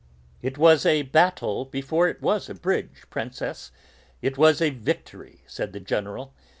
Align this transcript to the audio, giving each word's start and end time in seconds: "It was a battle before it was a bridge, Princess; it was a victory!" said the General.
"It 0.41 0.57
was 0.57 0.83
a 0.83 1.03
battle 1.03 1.63
before 1.63 2.07
it 2.07 2.23
was 2.23 2.49
a 2.49 2.55
bridge, 2.55 3.03
Princess; 3.11 3.71
it 4.19 4.35
was 4.35 4.59
a 4.59 4.71
victory!" 4.71 5.43
said 5.45 5.73
the 5.73 5.79
General. 5.79 6.33